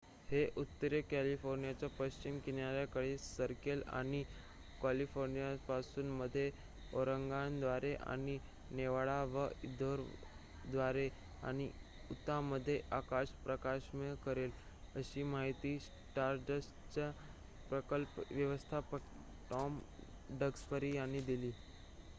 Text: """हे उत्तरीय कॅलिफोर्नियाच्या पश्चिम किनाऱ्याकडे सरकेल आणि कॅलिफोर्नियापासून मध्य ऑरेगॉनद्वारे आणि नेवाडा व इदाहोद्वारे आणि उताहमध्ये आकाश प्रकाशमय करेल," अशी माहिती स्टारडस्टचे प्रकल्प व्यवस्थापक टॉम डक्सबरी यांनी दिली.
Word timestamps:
"""हे 0.29 0.39
उत्तरीय 0.57 1.01
कॅलिफोर्नियाच्या 1.03 1.87
पश्चिम 1.97 2.37
किनाऱ्याकडे 2.45 3.17
सरकेल 3.17 3.81
आणि 3.89 4.23
कॅलिफोर्नियापासून 4.81 6.07
मध्य 6.11 6.49
ऑरेगॉनद्वारे 6.93 7.93
आणि 8.05 8.37
नेवाडा 8.71 9.21
व 9.25 9.45
इदाहोद्वारे 9.63 11.07
आणि 11.43 11.69
उताहमध्ये 12.11 12.79
आकाश 12.91 13.33
प्रकाशमय 13.43 14.15
करेल," 14.23 14.51
अशी 14.95 15.23
माहिती 15.25 15.77
स्टारडस्टचे 15.81 17.09
प्रकल्प 17.69 18.19
व्यवस्थापक 18.31 19.01
टॉम 19.49 19.79
डक्सबरी 20.39 20.95
यांनी 20.95 21.21
दिली. 21.23 21.51